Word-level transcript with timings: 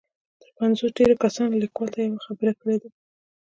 تر 0.41 0.49
پنځوس 0.57 0.91
ډېرو 0.97 1.15
کسانو 1.23 1.59
ليکوال 1.63 1.89
ته 1.93 1.99
يوه 2.07 2.19
خبره 2.25 2.51
کړې 2.59 2.75
ده. 2.81 2.89